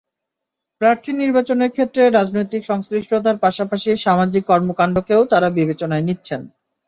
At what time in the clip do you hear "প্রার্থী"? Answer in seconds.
0.81-1.11